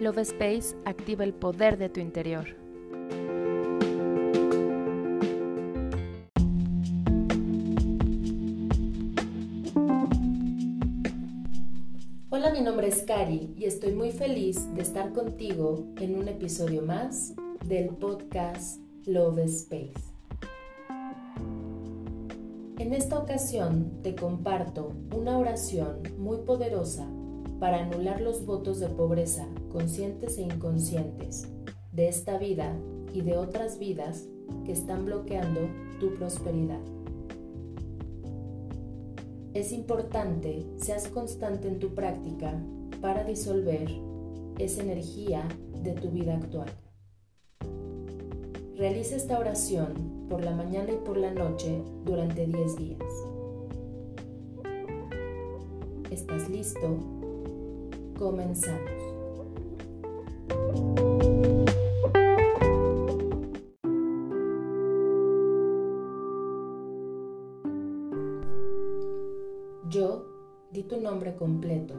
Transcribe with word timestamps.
Love 0.00 0.20
Space 0.20 0.74
activa 0.86 1.24
el 1.24 1.34
poder 1.34 1.76
de 1.76 1.90
tu 1.90 2.00
interior. 2.00 2.46
Hola, 12.30 12.50
mi 12.50 12.62
nombre 12.62 12.88
es 12.88 13.02
Cari 13.02 13.52
y 13.58 13.66
estoy 13.66 13.92
muy 13.92 14.10
feliz 14.10 14.74
de 14.74 14.80
estar 14.80 15.12
contigo 15.12 15.84
en 15.98 16.16
un 16.16 16.28
episodio 16.28 16.80
más 16.80 17.34
del 17.66 17.90
podcast 17.90 18.80
Love 19.04 19.40
Space. 19.40 20.14
En 22.78 22.94
esta 22.94 23.18
ocasión 23.18 24.00
te 24.02 24.14
comparto 24.14 24.94
una 25.14 25.36
oración 25.36 26.02
muy 26.16 26.38
poderosa 26.38 27.06
para 27.60 27.84
anular 27.84 28.20
los 28.22 28.44
votos 28.46 28.80
de 28.80 28.88
pobreza 28.88 29.46
conscientes 29.70 30.38
e 30.38 30.42
inconscientes 30.42 31.46
de 31.92 32.08
esta 32.08 32.38
vida 32.38 32.74
y 33.12 33.20
de 33.20 33.36
otras 33.36 33.78
vidas 33.78 34.26
que 34.64 34.72
están 34.72 35.04
bloqueando 35.04 35.60
tu 36.00 36.14
prosperidad. 36.14 36.80
Es 39.52 39.72
importante 39.72 40.64
seas 40.76 41.08
constante 41.08 41.68
en 41.68 41.78
tu 41.78 41.94
práctica 41.94 42.58
para 43.00 43.24
disolver 43.24 43.88
esa 44.58 44.82
energía 44.82 45.46
de 45.82 45.92
tu 45.92 46.10
vida 46.10 46.36
actual. 46.36 46.70
Realiza 48.76 49.16
esta 49.16 49.38
oración 49.38 50.26
por 50.28 50.42
la 50.42 50.52
mañana 50.52 50.92
y 50.92 51.04
por 51.04 51.18
la 51.18 51.32
noche 51.34 51.82
durante 52.04 52.46
10 52.46 52.76
días. 52.76 53.02
¿Estás 56.10 56.48
listo? 56.48 57.19
Comenzamos. 58.20 58.90
Yo 69.88 70.26
di 70.70 70.82
tu 70.82 71.00
nombre 71.00 71.34
completo. 71.34 71.94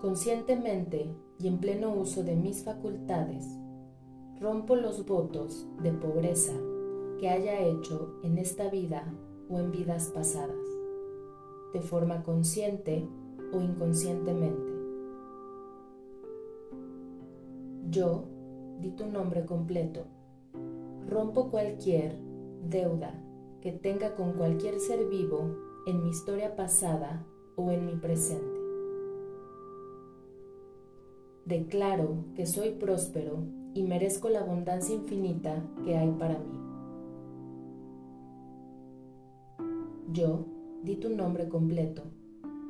Conscientemente 0.00 1.14
y 1.38 1.46
en 1.46 1.58
pleno 1.58 1.94
uso 1.94 2.24
de 2.24 2.34
mis 2.34 2.64
facultades, 2.64 3.46
rompo 4.40 4.74
los 4.74 5.06
votos 5.06 5.68
de 5.84 5.92
pobreza 5.92 6.54
que 7.20 7.28
haya 7.28 7.60
hecho 7.60 8.18
en 8.24 8.38
esta 8.38 8.68
vida 8.68 9.04
o 9.48 9.60
en 9.60 9.70
vidas 9.70 10.10
pasadas, 10.12 10.66
de 11.72 11.80
forma 11.80 12.24
consciente 12.24 13.08
inconscientemente. 13.60 14.72
Yo 17.90 18.24
di 18.80 18.90
tu 18.90 19.06
nombre 19.06 19.44
completo. 19.44 20.06
Rompo 21.08 21.50
cualquier 21.50 22.16
deuda 22.68 23.12
que 23.60 23.72
tenga 23.72 24.14
con 24.14 24.32
cualquier 24.32 24.80
ser 24.80 25.08
vivo 25.08 25.56
en 25.86 26.02
mi 26.02 26.10
historia 26.10 26.56
pasada 26.56 27.26
o 27.56 27.70
en 27.70 27.86
mi 27.86 27.96
presente. 27.96 28.60
Declaro 31.44 32.24
que 32.34 32.46
soy 32.46 32.70
próspero 32.70 33.44
y 33.74 33.82
merezco 33.82 34.28
la 34.28 34.40
abundancia 34.40 34.94
infinita 34.94 35.62
que 35.84 35.96
hay 35.96 36.10
para 36.12 36.38
mí. 36.38 36.58
Yo 40.12 40.46
di 40.82 40.96
tu 40.96 41.08
nombre 41.08 41.48
completo 41.48 42.04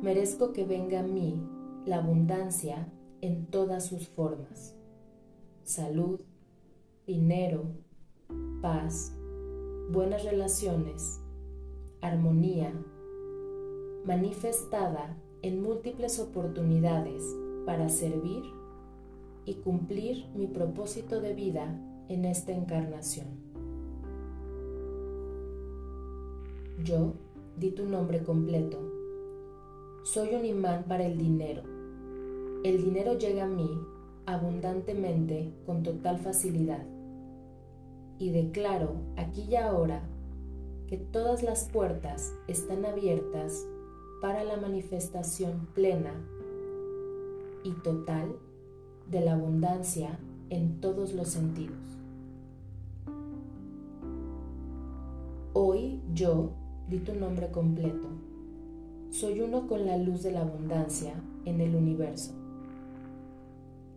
merezco 0.02 0.52
que 0.52 0.64
venga 0.64 1.00
a 1.00 1.04
mí 1.04 1.40
la 1.86 1.98
abundancia 1.98 2.92
en 3.20 3.46
todas 3.46 3.86
sus 3.86 4.08
formas. 4.08 4.76
Salud, 5.62 6.20
dinero, 7.06 7.66
paz, 8.60 9.16
buenas 9.92 10.24
relaciones, 10.24 11.20
armonía, 12.00 12.72
manifestada 14.04 15.16
en 15.42 15.62
múltiples 15.62 16.18
oportunidades 16.18 17.22
para 17.64 17.88
servir 17.88 18.42
y 19.44 19.54
cumplir 19.54 20.26
mi 20.34 20.48
propósito 20.48 21.20
de 21.20 21.32
vida 21.32 21.78
en 22.08 22.24
esta 22.24 22.50
encarnación. 22.50 23.28
Yo 26.82 27.14
di 27.56 27.70
tu 27.70 27.86
nombre 27.86 28.24
completo 28.24 28.91
soy 30.04 30.34
un 30.34 30.44
imán 30.44 30.84
para 30.88 31.06
el 31.06 31.16
dinero. 31.16 31.62
El 32.64 32.82
dinero 32.82 33.16
llega 33.16 33.44
a 33.44 33.48
mí 33.48 33.70
abundantemente 34.26 35.52
con 35.64 35.84
total 35.84 36.18
facilidad. 36.18 36.84
Y 38.18 38.30
declaro 38.30 38.94
aquí 39.16 39.42
y 39.48 39.56
ahora 39.56 40.02
que 40.88 40.96
todas 40.96 41.42
las 41.42 41.68
puertas 41.68 42.34
están 42.48 42.84
abiertas 42.84 43.64
para 44.20 44.42
la 44.44 44.56
manifestación 44.56 45.68
plena 45.72 46.12
y 47.62 47.70
total 47.82 48.36
de 49.08 49.20
la 49.20 49.34
abundancia 49.34 50.18
en 50.50 50.80
todos 50.80 51.12
los 51.12 51.28
sentidos. 51.28 51.78
Hoy 55.52 56.00
yo 56.12 56.50
di 56.88 56.98
tu 56.98 57.14
nombre 57.14 57.50
completo 57.50 58.31
soy 59.12 59.42
uno 59.42 59.66
con 59.68 59.84
la 59.84 59.98
luz 59.98 60.22
de 60.22 60.32
la 60.32 60.40
abundancia 60.40 61.12
en 61.44 61.60
el 61.60 61.76
universo. 61.76 62.32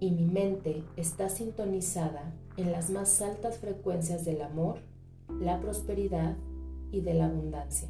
Y 0.01 0.11
mi 0.11 0.25
mente 0.25 0.83
está 0.97 1.29
sintonizada 1.29 2.33
en 2.57 2.73
las 2.73 2.89
más 2.89 3.21
altas 3.21 3.57
frecuencias 3.57 4.25
del 4.25 4.41
amor, 4.41 4.79
la 5.39 5.61
prosperidad 5.61 6.35
y 6.91 6.99
de 6.99 7.13
la 7.13 7.27
abundancia. 7.27 7.87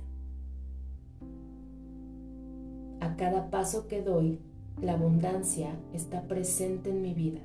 A 3.00 3.16
cada 3.16 3.50
paso 3.50 3.88
que 3.88 4.04
doy, 4.04 4.40
la 4.80 4.94
abundancia 4.94 5.76
está 5.94 6.28
presente 6.28 6.92
en 6.92 7.02
mi 7.02 7.16
vida. 7.16 7.42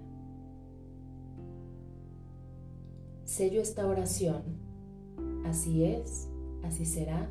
Sello 3.25 3.63
esta 3.63 3.87
oración. 3.87 4.43
Así 5.47 5.85
es, 5.85 6.29
así 6.65 6.85
será. 6.85 7.31